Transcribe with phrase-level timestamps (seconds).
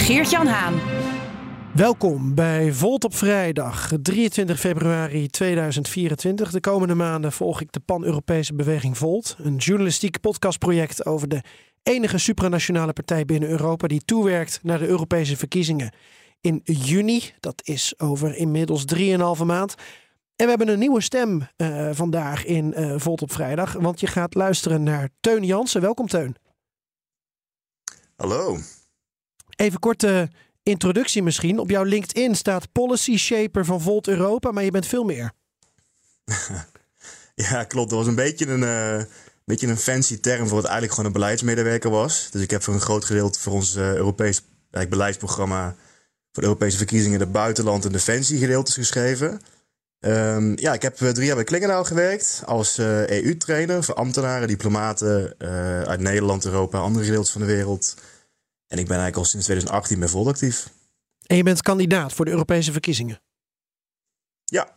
[0.00, 0.80] Geert-Jan Haan.
[1.74, 6.50] Welkom bij Volt op vrijdag, 23 februari 2024.
[6.50, 11.42] De komende maanden volg ik de Pan-Europese Beweging Volt, een journalistiek podcastproject over de
[11.82, 15.92] enige supranationale partij binnen Europa die toewerkt naar de Europese verkiezingen
[16.40, 17.22] in juni.
[17.40, 19.74] Dat is over inmiddels 3,5 maand.
[20.36, 24.06] En we hebben een nieuwe stem uh, vandaag in uh, Volt op vrijdag, want je
[24.06, 25.80] gaat luisteren naar Teun Jansen.
[25.80, 26.36] Welkom Teun.
[28.16, 28.58] Hallo.
[29.60, 30.30] Even korte
[30.62, 31.58] introductie misschien.
[31.58, 35.32] Op jouw LinkedIn staat Policy Shaper van Volt Europa, maar je bent veel meer.
[37.34, 37.90] ja, klopt.
[37.90, 39.04] Dat was een beetje een, uh,
[39.44, 42.28] beetje een fancy term voor wat eigenlijk gewoon een beleidsmedewerker was.
[42.30, 44.42] Dus ik heb voor een groot gedeelte voor ons uh, Europees
[44.88, 45.74] beleidsprogramma
[46.32, 49.40] voor de Europese verkiezingen de buitenland en defensie gedeeltes geschreven.
[50.00, 55.34] Um, ja, ik heb drie jaar bij Klingendaal gewerkt als EU-trainer voor ambtenaren, diplomaten
[55.86, 57.96] uit Nederland, Europa, andere gedeeltes van de wereld.
[58.70, 60.70] En ik ben eigenlijk al sinds 2018 bij Volt actief.
[61.26, 63.22] En je bent kandidaat voor de Europese verkiezingen?
[64.44, 64.76] Ja,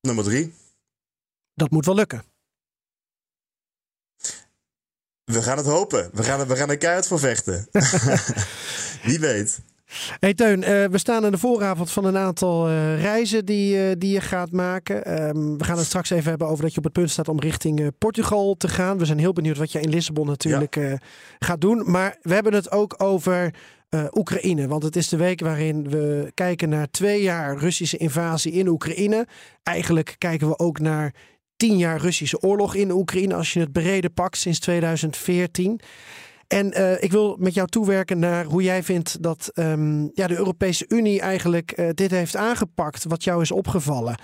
[0.00, 0.54] nummer drie.
[1.54, 2.24] Dat moet wel lukken.
[5.24, 6.10] We gaan het hopen.
[6.12, 7.68] We gaan, we gaan er keihard voor vechten.
[9.08, 9.60] Wie weet.
[10.18, 13.92] Hey Teun, uh, we staan aan de vooravond van een aantal uh, reizen die, uh,
[13.98, 15.24] die je gaat maken.
[15.28, 17.40] Um, we gaan het straks even hebben over dat je op het punt staat om
[17.40, 18.98] richting Portugal te gaan.
[18.98, 20.98] We zijn heel benieuwd wat je in Lissabon natuurlijk ja.
[21.38, 21.90] gaat doen.
[21.90, 23.54] Maar we hebben het ook over
[24.12, 24.68] Oekraïne.
[24.68, 29.26] Want het is de week waarin we kijken naar twee jaar Russische invasie in Oekraïne.
[29.62, 31.14] Eigenlijk kijken we ook naar
[31.56, 33.34] tien jaar Russische oorlog in Oekraïne.
[33.34, 35.80] Als je het brede pakt sinds 2014.
[36.48, 40.36] En uh, ik wil met jou toewerken naar hoe jij vindt dat um, ja, de
[40.36, 44.18] Europese Unie eigenlijk uh, dit heeft aangepakt, wat jou is opgevallen.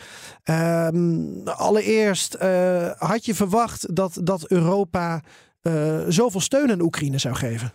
[0.44, 5.22] Um, allereerst, uh, had je verwacht dat, dat Europa
[6.08, 7.72] zoveel steun aan Oekraïne zou geven?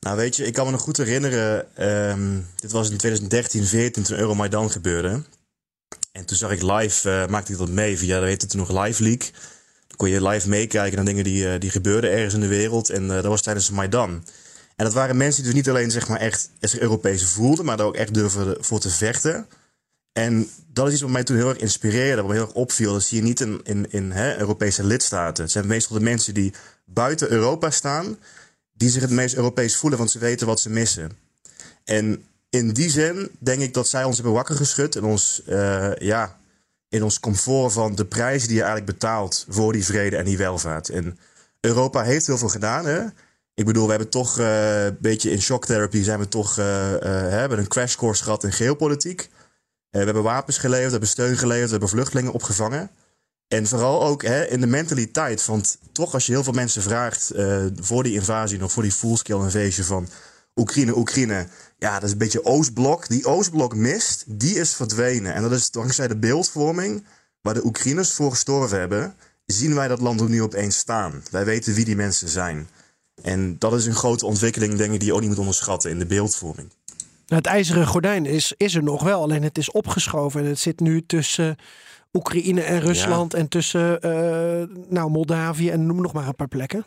[0.00, 1.84] Nou, weet je, ik kan me nog goed herinneren.
[2.10, 5.22] Um, dit was in 2013, 14 toen Euromaidan gebeurde.
[6.12, 9.02] En toen zag ik live, maakte ik dat mee via, dat heette toen nog Live
[9.96, 12.90] kon je live meekijken naar dingen die, uh, die gebeurden ergens in de wereld.
[12.90, 14.24] En uh, dat was tijdens Maidan.
[14.76, 17.76] En dat waren mensen die dus niet alleen zeg maar, echt zich Europees voelden, maar
[17.76, 19.46] daar ook echt durven voor te vechten.
[20.12, 22.92] En dat is iets wat mij toen heel erg inspireerde, wat me heel erg opviel.
[22.92, 25.42] Dat zie je niet in, in, in hè, Europese lidstaten.
[25.42, 26.52] Het zijn meestal de mensen die
[26.84, 28.18] buiten Europa staan,
[28.72, 31.10] die zich het meest Europees voelen, want ze weten wat ze missen.
[31.84, 35.94] En in die zin denk ik dat zij ons hebben wakker geschud en ons uh,
[35.96, 36.36] ja,
[36.88, 40.38] in ons comfort van de prijs die je eigenlijk betaalt voor die vrede en die
[40.38, 40.88] welvaart.
[40.88, 41.18] En
[41.60, 42.86] Europa heeft heel veel gedaan.
[42.86, 43.04] Hè?
[43.54, 46.98] Ik bedoel, we hebben toch uh, een beetje in shocktherapy zijn we toch uh, uh,
[47.10, 49.30] hebben een crashcourse gehad in geopolitiek.
[49.90, 52.90] we hebben wapens geleverd, we hebben steun geleverd, we hebben vluchtelingen opgevangen.
[53.48, 55.46] En vooral ook hè, in de mentaliteit.
[55.46, 57.32] Want toch, als je heel veel mensen vraagt
[57.80, 60.08] voor die invasie, nog voor die full-scale invasion van
[60.56, 61.46] Oekraïne, Oekraïne.
[61.78, 63.08] Ja, dat is een beetje Oostblok.
[63.08, 65.34] Die Oostblok mist, die is verdwenen.
[65.34, 67.04] En dat is dankzij de beeldvorming
[67.40, 69.14] waar de Oekraïners voor gestorven hebben,
[69.46, 71.22] zien wij dat land ook nu opeens staan.
[71.30, 72.68] Wij weten wie die mensen zijn.
[73.22, 75.98] En dat is een grote ontwikkeling, denk ik, die je ook niet moet onderschatten in
[75.98, 76.70] de beeldvorming.
[77.26, 80.40] Het ijzeren gordijn is, is er nog wel, alleen het is opgeschoven.
[80.40, 81.56] En het zit nu tussen
[82.12, 83.38] Oekraïne en Rusland ja.
[83.38, 86.86] en tussen uh, nou, Moldavië en noem nog maar een paar plekken.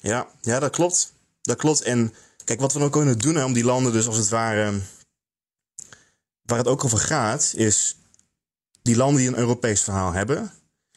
[0.00, 1.12] Ja, ja, dat klopt.
[1.42, 1.82] Dat klopt.
[1.82, 4.80] En kijk, wat we nou kunnen doen hè, om die landen dus als het ware...
[6.42, 7.96] Waar het ook over gaat, is
[8.82, 10.52] die landen die een Europees verhaal hebben...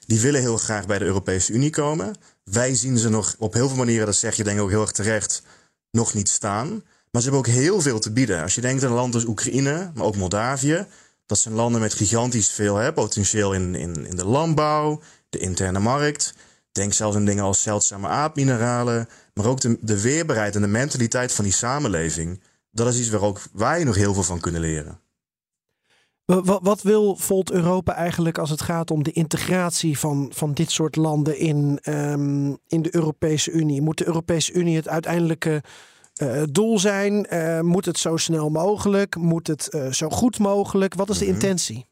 [0.06, 2.16] die willen heel graag bij de Europese Unie komen.
[2.44, 4.81] Wij zien ze nog op heel veel manieren, dat zeg je denk ik ook heel
[4.81, 5.44] erg terecht,
[5.92, 6.69] nog niet staan.
[7.12, 8.42] Maar ze hebben ook heel veel te bieden.
[8.42, 10.88] Als je denkt aan een land als Oekraïne, maar ook Moldavië...
[11.25, 15.80] dat zijn landen met gigantisch veel hè, potentieel in, in, in de landbouw, de interne
[15.80, 16.33] markt...
[16.74, 21.31] Denk zelfs aan dingen als zeldzame aardmineralen, maar ook de, de weerbaarheid en de mentaliteit
[21.31, 22.42] van die samenleving.
[22.72, 25.00] Dat is iets waar ook wij nog heel veel van kunnen leren.
[26.25, 30.72] Wat, wat wil Volt Europa eigenlijk als het gaat om de integratie van, van dit
[30.72, 33.81] soort landen in, um, in de Europese Unie?
[33.81, 35.64] Moet de Europese Unie het uiteindelijke
[36.22, 37.28] uh, doel zijn?
[37.34, 39.16] Uh, moet het zo snel mogelijk?
[39.16, 40.94] Moet het uh, zo goed mogelijk?
[40.94, 41.34] Wat is de -hmm.
[41.34, 41.86] intentie?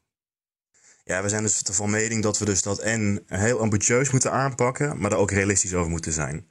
[1.12, 4.98] Ja, we zijn dus van mening dat we dus dat en heel ambitieus moeten aanpakken,
[4.98, 6.46] maar er ook realistisch over moeten zijn.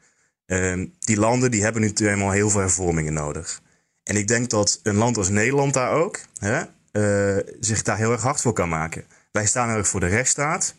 [0.45, 3.61] Ehm, die landen die hebben nu helemaal heel veel hervormingen nodig.
[4.03, 6.61] En ik denk dat een land als Nederland daar ook hè,
[6.91, 9.05] uh, zich daar heel erg hard voor kan maken.
[9.31, 10.75] Wij staan erg voor de rechtsstaat.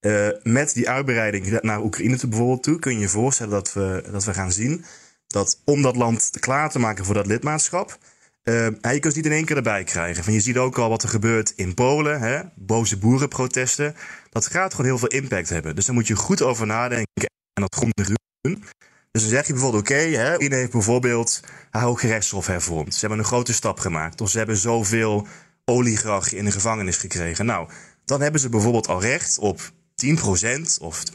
[0.00, 4.04] Uh, met die uitbreiding naar Oekraïne toe bijvoorbeeld toe, kun je je voorstellen dat we,
[4.12, 4.84] dat we gaan zien
[5.26, 7.98] dat om dat land klaar te maken voor dat lidmaatschap,
[8.48, 10.24] uh, je kunt het niet in één keer erbij krijgen.
[10.24, 13.94] Van je ziet ook al wat er gebeurt in Polen, hè, boze boerenprotesten.
[14.30, 15.74] Dat gaat gewoon heel veel impact hebben.
[15.74, 18.06] Dus daar moet je goed over nadenken en dat grondig
[18.40, 18.64] doen.
[19.10, 21.40] Dus dan zeg je bijvoorbeeld, oké, okay, heeft bijvoorbeeld
[21.70, 22.94] haar Hooggerechtshof hervormd.
[22.94, 24.20] Ze hebben een grote stap gemaakt.
[24.20, 25.26] Of ze hebben zoveel
[25.64, 27.46] oligarchen in de gevangenis gekregen.
[27.46, 27.68] Nou,
[28.04, 29.60] dan hebben ze bijvoorbeeld al recht op
[30.06, 31.10] 10% of 15%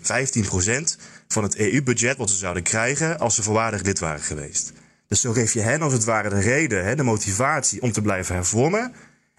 [1.27, 4.73] van het EU-budget wat ze zouden krijgen als ze voorwaardig lid waren geweest.
[5.13, 8.35] Dus zo geef je hen als het ware de reden, de motivatie om te blijven
[8.35, 8.93] hervormen.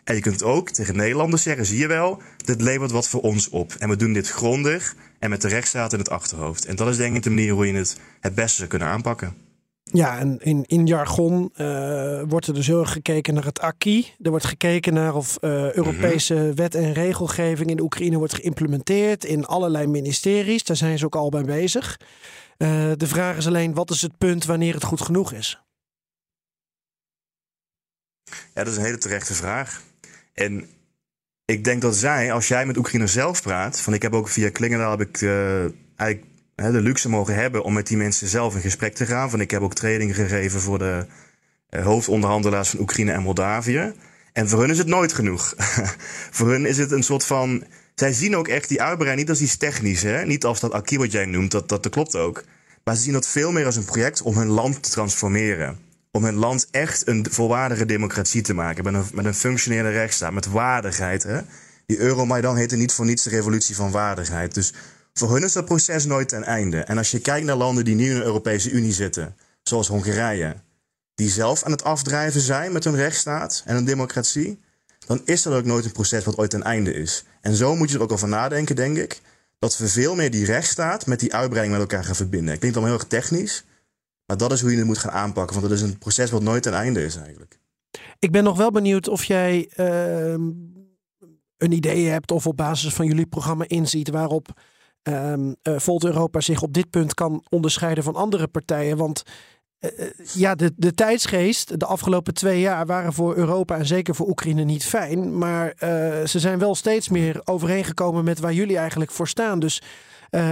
[0.05, 3.49] En je kunt ook tegen Nederlanders zeggen: zie je wel, dit levert wat voor ons
[3.49, 3.73] op.
[3.79, 6.65] En we doen dit grondig en met de rechtsstaat in het achterhoofd.
[6.65, 9.35] En dat is denk ik de manier hoe je het het beste zou kunnen aanpakken.
[9.82, 14.17] Ja, en in, in jargon uh, wordt er dus heel erg gekeken naar het acquis.
[14.23, 16.55] Er wordt gekeken naar of uh, Europese mm -hmm.
[16.55, 20.65] wet en regelgeving in Oekraïne wordt geïmplementeerd in allerlei ministeries.
[20.65, 22.00] Daar zijn ze ook al bij bezig.
[22.59, 25.63] Uh, de vraag is alleen, wat is het punt wanneer het goed genoeg is?
[28.25, 29.82] Ja, dat is een hele terechte vraag.
[30.32, 30.67] En
[31.44, 34.50] ik denk dat zij, als jij met Oekraïne zelf praat, van ik heb ook via
[34.50, 35.23] Klingendaal heb ik
[35.97, 39.31] eigenlijk de luxe mogen hebben om met die mensen zelf in gesprek te gaan.
[39.31, 41.06] Van ik heb ook training gegeven voor de
[41.71, 43.93] uh, hoofdonderhandelaars van Oekraïne en Moldavië.
[44.32, 45.55] En voor hun is het nooit genoeg.
[46.37, 47.65] voor hun is het een soort van.
[47.94, 50.25] Zij zien ook echt die uitbreiding niet als iets technisch, hè?
[50.25, 52.44] niet als dat acquis wat jij noemt, dat, dat, dat klopt ook.
[52.85, 55.79] Maar ze zien dat veel meer als een project om hun land te transformeren.
[56.16, 58.84] Om hun land echt een volwaardige democratie te maken.
[58.84, 61.22] Met een, met een functionerende rechtsstaat, met waardigheid.
[61.22, 61.40] Hè?
[61.87, 64.55] Die Euromaidan heette niet voor niets de revolutie van waardigheid.
[64.55, 64.72] Dus
[65.12, 66.81] voor hun is dat proces nooit ten einde.
[66.81, 70.56] En als je kijkt naar landen die nu in de Europese Unie zitten, zoals Hongarije,
[71.14, 74.60] die zelf aan het afdrijven zijn met hun rechtsstaat en hun democratie,
[75.06, 77.25] dan is dat ook nooit een proces wat ooit ten einde is.
[77.40, 79.20] En zo moet je er ook over nadenken, denk ik,
[79.58, 82.58] dat we veel meer die rechtsstaat met die uitbreiding met elkaar gaan verbinden.
[82.58, 83.64] Klinkt allemaal heel erg technisch,
[84.26, 86.43] maar dat is hoe je het moet gaan aanpakken, want dat is een proces wat
[86.43, 87.59] nooit ten einde is eigenlijk.
[88.19, 90.32] Ik ben nog wel benieuwd of jij uh,
[91.56, 94.61] een idee hebt of op basis van jullie programma inziet waarop
[95.03, 98.97] um, uh, Volt Europa zich op dit punt kan onderscheiden van andere partijen.
[98.97, 99.23] Want
[99.81, 99.91] uh,
[100.32, 104.65] ja, de, de tijdsgeest de afgelopen twee jaar waren voor Europa en zeker voor Oekraïne
[104.65, 105.38] niet fijn.
[105.38, 105.75] Maar
[106.27, 109.59] ze zijn wel steeds meer overeengekomen met waar jullie eigenlijk voor staan.
[109.59, 109.82] Dus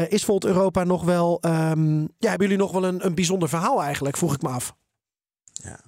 [0.09, 1.39] is Volt Europa nog wel.
[1.45, 4.17] Um, ja, hebben jullie nog wel een, een bijzonder verhaal eigenlijk?
[4.17, 4.77] Vroeg ik me af.
[5.53, 5.81] Ja,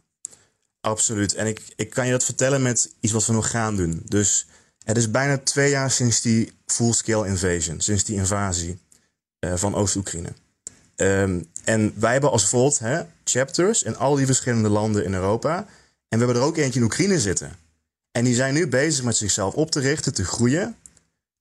[0.81, 1.35] absoluut.
[1.35, 4.03] En ik, ik kan je dat vertellen met iets wat we nog gaan doen.
[4.05, 4.47] Dus
[4.85, 8.79] het is bijna twee jaar sinds die full-scale invasion, sinds die invasie
[9.41, 10.33] uh, van Oost-Oekraïne.
[10.97, 15.57] Um, en wij hebben als Volt hè, chapters in al die verschillende landen in Europa.
[16.09, 17.57] En we hebben er ook eentje in Oekraïne zitten.
[18.11, 20.77] En die zijn nu bezig met zichzelf op te richten, te groeien.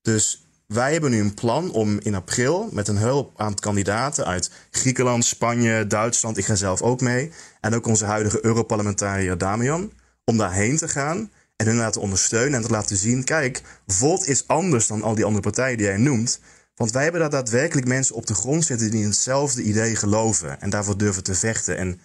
[0.02, 0.44] Dus
[0.74, 5.26] wij hebben nu een plan om in april met een heel aantal kandidaten uit Griekenland,
[5.26, 7.32] Spanje, Duitsland, ik ga zelf ook mee.
[7.62, 9.92] En ook onze huidige Europarlementariër Damian,
[10.26, 14.48] om daarheen te gaan en hun laten ondersteunen en te laten zien: kijk, Volt is
[14.48, 16.40] anders dan al die andere partijen die jij noemt.
[16.76, 20.62] Want wij hebben daar daadwerkelijk mensen op de grond zitten die in hetzelfde idee geloven
[20.62, 21.78] en daarvoor durven te vechten.
[21.78, 22.00] En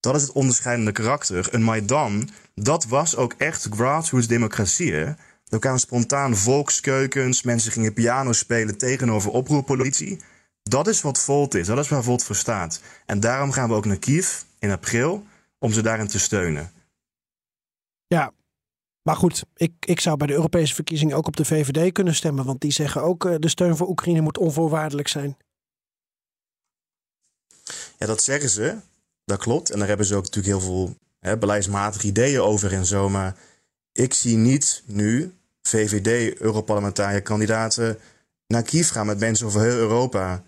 [0.00, 1.48] dat is het onderscheidende karakter.
[1.50, 5.14] Een Maidan, dat was ook echt grassroots democratie.
[5.48, 10.20] Er kwamen spontaan volkskeukens, mensen gingen piano spelen tegenover oproerpolitie.
[10.62, 12.80] Dat is wat Volt is, dat is waar Volt voor staat.
[13.06, 15.26] En daarom gaan we ook naar Kiev in april
[15.58, 16.72] om ze daarin te steunen.
[18.06, 18.32] Ja,
[19.02, 22.44] maar goed, ik, ik zou bij de Europese verkiezingen ook op de VVD kunnen stemmen.
[22.44, 25.36] Want die zeggen ook uh, de steun voor Oekraïne moet onvoorwaardelijk zijn.
[27.98, 28.76] Ja, dat zeggen ze.
[29.24, 29.70] Dat klopt.
[29.70, 33.08] En daar hebben ze ook natuurlijk heel veel hè, beleidsmatige ideeën over en zo.
[33.08, 33.36] Maar
[33.96, 37.98] ik zie niet nu VVD-Europarlementariër kandidaten
[38.46, 40.42] naar Kiev gaan met mensen over heel Europa.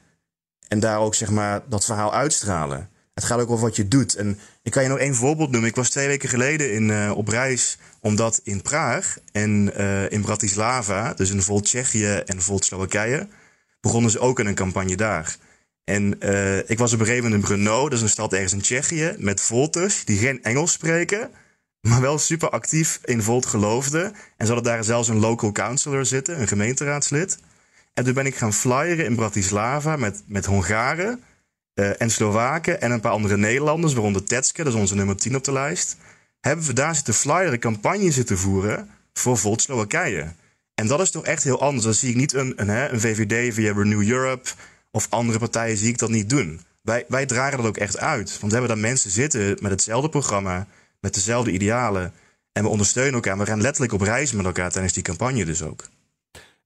[0.68, 2.88] En daar ook zeg maar dat verhaal uitstralen.
[3.14, 4.14] Het gaat ook over wat je doet.
[4.14, 5.68] En ik kan je nog één voorbeeld noemen.
[5.68, 10.22] Ik was twee weken geleden in, uh, op reis, omdat in Praag en uh, in
[10.22, 13.28] Bratislava, dus in Volt Tsjechië en Volt Slowakije,
[13.80, 15.36] begonnen ze ook een campagne daar.
[15.84, 18.52] En uh, ik was op een gegeven moment in Brno, dat is een stad ergens
[18.52, 21.30] in Tsjechië, met Volters die geen Engels spreken,
[21.80, 24.14] maar wel super actief in Volt geloofden.
[24.36, 27.38] En ze hadden daar zelfs een local councilor zitten, een gemeenteraadslid.
[27.94, 31.22] En toen ben ik gaan flyeren in Bratislava met, met Hongaren
[31.74, 35.36] uh, en Slowaken en een paar andere Nederlanders, waaronder Tetske, dat is onze nummer 10
[35.36, 35.96] op de lijst,
[36.40, 40.32] hebben we daar zitten flyeren, campagne zitten voeren voor Volt Slowakije.
[40.74, 41.84] En dat is toch echt heel anders.
[41.84, 44.50] Dan zie ik niet een, een, een VVD via Renew Europe
[44.90, 46.60] of andere partijen zie ik dat niet doen.
[46.82, 48.28] wij, wij dragen dat ook echt uit.
[48.28, 50.66] Want we hebben daar mensen zitten met hetzelfde programma,
[51.00, 52.12] met dezelfde idealen.
[52.52, 53.38] En we ondersteunen elkaar.
[53.38, 55.88] We gaan letterlijk op reis met elkaar tijdens die campagne dus ook.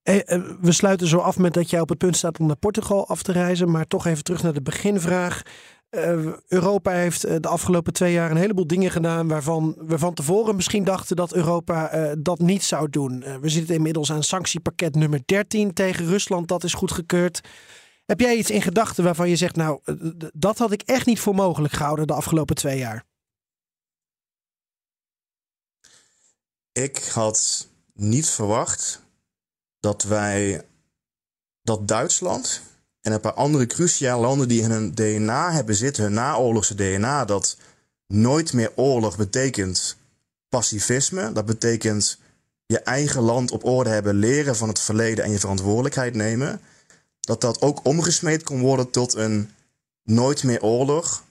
[0.02, 2.56] Eh, eh, we sluiten zo af met dat jij op het punt staat om naar
[2.56, 3.70] Portugal af te reizen.
[3.70, 5.42] Maar toch even terug naar de beginvraag.
[5.90, 10.56] Uh, Europa heeft de afgelopen twee jaar een heleboel dingen gedaan waarvan we van tevoren
[10.56, 13.24] misschien dachten dat Europa dat niet zou doen.
[13.40, 17.40] We zitten inmiddels aan sanctiepakket nummer 13 tegen Rusland, dat is goedgekeurd.
[18.06, 19.80] Heb jij iets in gedachten waarvan je zegt, nou,
[20.34, 23.04] dat had ik echt niet voor mogelijk gehouden de afgelopen twee jaar?
[26.72, 29.00] Ik had niet verwacht
[29.80, 30.66] dat wij
[31.62, 32.60] dat Duitsland
[33.00, 37.24] en een paar andere cruciale landen die in hun DNA hebben zitten, hun naoorlogse DNA,
[37.24, 37.56] dat
[38.06, 39.96] nooit meer oorlog betekent
[40.48, 41.32] pacifisme.
[41.32, 42.18] Dat betekent
[42.66, 46.60] je eigen land op orde hebben, leren van het verleden en je verantwoordelijkheid nemen.
[47.20, 49.50] Dat dat ook omgesmeed kon worden tot een
[50.02, 51.24] nooit meer oorlog.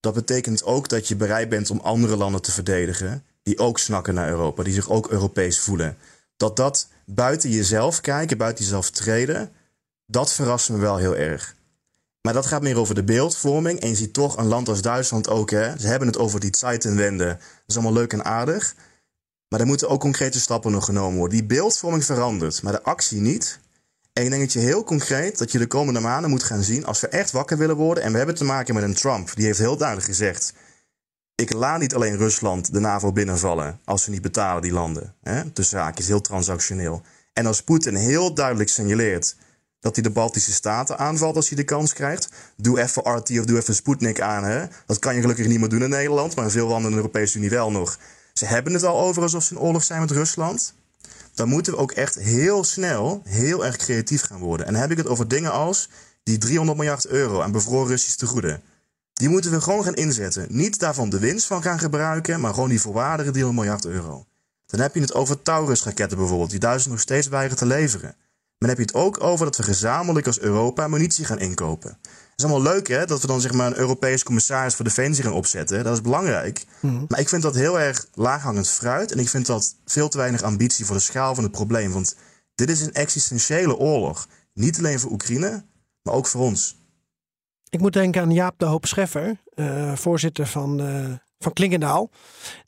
[0.00, 4.14] Dat betekent ook dat je bereid bent om andere landen te verdedigen, die ook snakken
[4.14, 5.96] naar Europa, die zich ook Europees voelen.
[6.36, 9.52] Dat dat buiten jezelf kijken, buiten jezelf treden,
[10.06, 11.56] dat verrast me wel heel erg.
[12.22, 13.80] Maar dat gaat meer over de beeldvorming.
[13.80, 15.50] En je ziet toch een land als Duitsland ook.
[15.50, 17.26] Hè, ze hebben het over die Zeitenwende.
[17.26, 18.74] Dat is allemaal leuk en aardig.
[19.48, 21.38] Maar er moeten ook concrete stappen nog genomen worden.
[21.38, 23.58] Die beeldvorming verandert, maar de actie niet.
[24.12, 26.86] En ik denk dat je heel concreet, dat je de komende maanden moet gaan zien...
[26.86, 28.04] als we echt wakker willen worden...
[28.04, 30.52] en we hebben te maken met een Trump, die heeft heel duidelijk gezegd...
[31.40, 33.80] ik laat niet alleen Rusland de NAVO binnenvallen...
[33.84, 35.14] als ze niet betalen, die landen.
[35.22, 35.52] Hè?
[35.52, 37.02] De zaak is heel transactioneel.
[37.32, 39.36] En als Poetin heel duidelijk signaleert
[39.80, 42.28] dat hij de Baltische Staten aanvalt als hij de kans krijgt.
[42.56, 44.44] Doe even RT of doe even Sputnik aan.
[44.44, 44.64] Hè?
[44.86, 47.02] Dat kan je gelukkig niet meer doen in Nederland, maar in veel landen in de
[47.02, 47.98] Europese Unie wel nog.
[48.32, 50.74] Ze hebben het al over alsof ze in oorlog zijn met Rusland.
[51.34, 54.66] Dan moeten we ook echt heel snel heel erg creatief gaan worden.
[54.66, 55.88] En dan heb ik het over dingen als
[56.22, 58.62] die 300 miljard euro aan bevroren Russisch tegoeden.
[59.20, 60.46] Die moeten we gewoon gaan inzetten.
[60.48, 64.26] Niet daarvan de winst van gaan gebruiken, maar gewoon die voorwaardige 300 miljard euro.
[64.66, 68.14] Dan heb je het over Taurus-raketten bijvoorbeeld, die Duitsland nog steeds weigeren te leveren.
[68.18, 71.98] Maar dan heb je het ook over dat we gezamenlijk als Europa munitie gaan inkopen.
[72.02, 75.24] Het is allemaal leuk hè, dat we dan zeg maar een Europees commissaris voor defensie
[75.24, 75.84] gaan opzetten.
[75.84, 76.66] Dat is belangrijk.
[76.80, 77.04] Mhm.
[77.08, 79.12] Maar ik vind dat heel erg laaghangend fruit.
[79.12, 81.92] En ik vind dat veel te weinig ambitie voor de schaal van het probleem.
[81.92, 82.16] Want
[82.54, 84.28] dit is een existentiële oorlog.
[84.54, 85.64] Niet alleen voor Oekraïne,
[86.02, 86.79] maar ook voor ons.
[87.70, 92.10] Ik moet denken aan Jaap de Hoop Scheffer, uh, voorzitter van uh, van Klingendaal.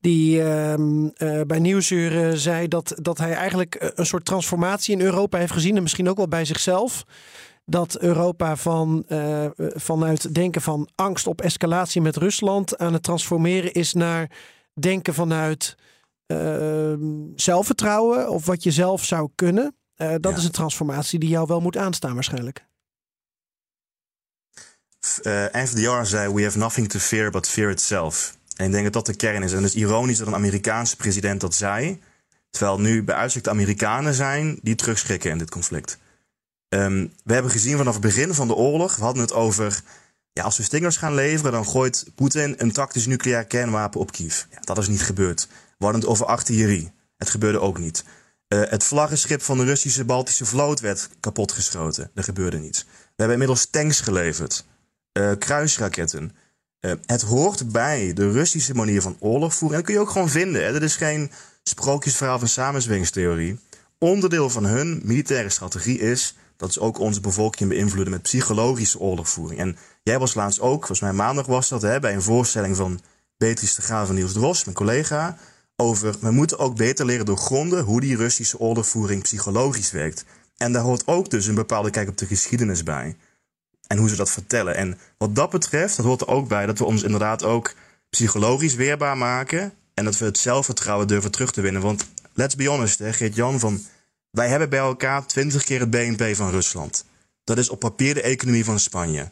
[0.01, 5.01] Die uh, uh, bij Nieuwsuur zei dat, dat hij eigenlijk eh, een soort transformatie in
[5.01, 5.77] Europa heeft gezien.
[5.77, 7.05] En misschien ook wel bij zichzelf.
[7.65, 9.05] Dat Europa van,
[9.75, 14.31] vanuit denken van angst op escalatie met Rusland aan het transformeren is naar
[14.81, 15.77] denken vanuit
[16.27, 17.01] ehm,
[17.35, 19.77] zelfvertrouwen of wat je zelf zou kunnen.
[20.21, 22.67] dat is een transformatie die jou wel moet aanstaan waarschijnlijk.
[25.67, 28.37] FDR zei: We have nothing to fear but fear itself.
[28.57, 29.53] En ik denk dat dat de kern is.
[29.53, 32.01] En het is ironisch dat een Amerikaanse president dat zei.
[32.51, 35.99] Terwijl nu bij uitstek de Amerikanen zijn die terugschrikken in dit conflict.
[36.69, 39.81] Um, we hebben gezien vanaf het begin van de oorlog, we hadden het over.
[40.33, 44.43] Ja, als we stingers gaan leveren, dan gooit Poetin een tactisch nucleair kernwapen op Kiev.
[44.61, 45.49] Dat is niet gebeurd.
[45.79, 46.93] We hadden het over artillerie.
[47.17, 48.05] Het gebeurde ook niet.
[48.49, 52.11] Uh, het vlaggenschip van de Russische Baltische vloot werd kapotgeschoten.
[52.15, 52.85] Dat gebeurde niet.
[52.89, 54.65] We hebben inmiddels tanks geleverd.
[55.13, 56.33] Uh, kruisraketten.
[56.81, 59.79] Uh, het hoort bij de Russische manier van oorlog voeren.
[59.79, 60.65] En dat kun je ook gewoon vinden.
[60.65, 60.73] Hè.
[60.73, 61.31] Dat is geen
[61.63, 63.59] sprookjesverhaal van samenzweringstheorie.
[63.99, 69.61] Onderdeel van hun militaire strategie is dat ze ook onze bevolking beïnvloeden met psychologische oorlogvoering.
[69.61, 73.01] En jij was laatst ook, volgens mij maandag was dat, hè, bij een voorstelling van
[73.37, 75.37] Beatrice de Graaf van Niels Dros, mijn collega,
[75.77, 80.25] over we moeten ook beter leren doorgronden hoe die Russische oorlogvoering psychologisch werkt.
[80.57, 83.17] En daar hoort ook dus een bepaalde kijk op de geschiedenis bij
[83.93, 84.77] en hoe ze dat vertellen.
[84.77, 87.75] En wat dat betreft, dat hoort er ook bij dat we ons inderdaad ook
[88.11, 89.73] psychologisch weerbaar maken.
[89.95, 91.83] En dat we het zelfvertrouwen durven terug te winnen.
[91.83, 93.85] Want let's be honest, hè, Geert-Jan, van
[94.31, 97.05] wij hebben bij elkaar 20 keer het BNP van Rusland.
[97.45, 99.29] Dat is op papier de economie van Spanje.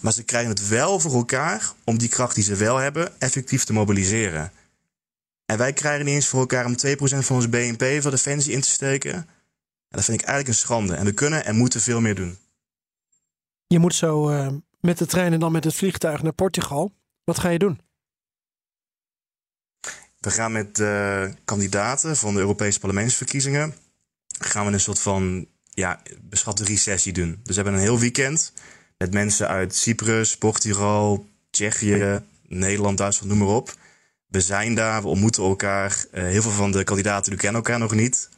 [0.00, 3.64] Maar ze krijgen het wel voor elkaar om die kracht die ze wel hebben effectief
[3.64, 4.52] te mobiliseren.
[5.46, 8.60] En wij krijgen niet eens voor elkaar om 2% van ons BNP voor defensie in
[8.60, 9.12] te steken.
[9.12, 9.26] En
[9.88, 10.94] dat vind ik eigenlijk een schande.
[10.94, 12.38] En we kunnen en moeten veel meer doen.
[13.66, 14.48] Je moet zo uh,
[14.80, 16.92] met de trein en dan met het vliegtuig naar Portugal.
[17.24, 17.80] Wat ga je doen?
[20.18, 23.74] We gaan met uh, kandidaten van de Europese parlementsverkiezingen.
[24.38, 27.40] gaan we een soort van ja, beschatte recessie doen.
[27.42, 28.52] Dus we hebben een heel weekend
[28.98, 33.74] met mensen uit Cyprus, Portugal, Tsjechië, Nederland, Duitsland, noem maar op.
[34.26, 36.04] We zijn daar, we ontmoeten elkaar.
[36.12, 38.28] Uh, heel veel van de kandidaten die kennen elkaar nog niet.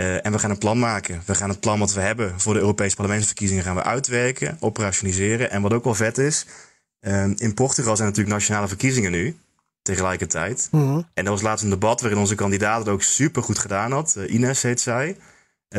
[0.00, 1.22] Uh, en we gaan een plan maken.
[1.26, 5.50] We gaan het plan wat we hebben voor de Europese parlementsverkiezingen gaan we uitwerken, operationaliseren.
[5.50, 6.46] En wat ook wel vet is,
[7.00, 9.36] uh, in Portugal zijn natuurlijk nationale verkiezingen nu,
[9.82, 10.68] tegelijkertijd.
[10.70, 11.02] Mhm.
[11.14, 14.14] En er was laatst een debat waarin onze kandidaat het ook super goed gedaan had.
[14.18, 15.16] Uh, Ines heet zij.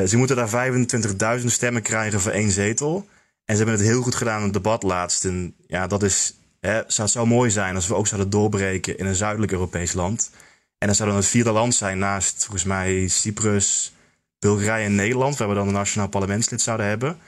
[0.05, 3.07] ze moeten daar 25.000 stemmen krijgen voor één zetel.
[3.45, 5.25] En ze hebben het heel goed gedaan in het debat laatst.
[5.25, 9.05] En ja, dat is, hè, zou zo mooi zijn als we ook zouden doorbreken in
[9.05, 10.31] een zuidelijk Europees land.
[10.77, 13.93] En dat zou dan het vierde land zijn naast volgens mij Cyprus,
[14.41, 17.19] Bulgarije en Nederland, waar we dan een nationaal parlementslid zouden hebben.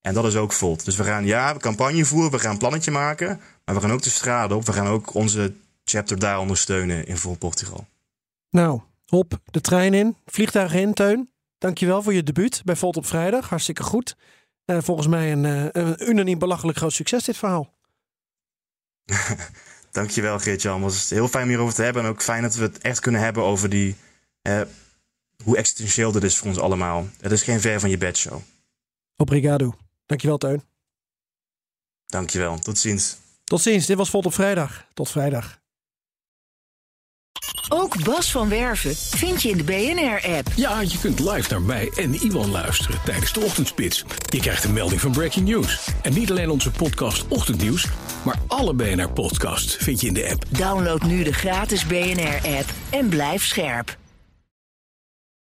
[0.00, 0.84] En dat is ook Volt.
[0.84, 4.02] Dus we gaan ja, campagne voeren, we gaan een plannetje maken, maar we gaan ook
[4.02, 4.66] de straat op.
[4.66, 7.86] We gaan ook onze chapter daar ondersteunen in Volt Portugal.
[8.50, 11.30] Nou, hop, de trein in, vliegtuig in, Teun.
[11.58, 13.48] Dankjewel voor je debuut bij Volt op vrijdag.
[13.48, 14.16] Hartstikke goed.
[14.66, 17.74] Uh, volgens mij een, uh, een unaniem belachelijk groot succes dit verhaal.
[19.90, 20.82] Dankjewel Geert-Jan.
[20.82, 22.02] Het was heel fijn om hierover te hebben.
[22.02, 23.96] En ook fijn dat we het echt kunnen hebben over die,
[24.42, 24.60] eh,
[25.44, 27.06] hoe existentieel dit is voor ons allemaal.
[27.20, 28.40] Het is geen ver van je bedshow.
[29.16, 29.74] Obrigado.
[30.06, 30.62] Dankjewel Teun.
[32.06, 32.58] Dankjewel.
[32.58, 33.16] Tot ziens.
[33.44, 33.86] Tot ziens.
[33.86, 34.86] Dit was Volt op vrijdag.
[34.94, 35.58] Tot vrijdag.
[37.68, 40.48] Ook Bas van Werven vind je in de BNR-app.
[40.56, 44.04] Ja, je kunt live naar mij en Iwan luisteren tijdens de ochtendspits.
[44.28, 45.88] Je krijgt een melding van Breaking News.
[46.02, 47.86] En niet alleen onze podcast Ochtendnieuws,
[48.24, 50.44] maar alle BNR-podcasts vind je in de app.
[50.48, 53.98] Download nu de gratis BNR-app en blijf scherp.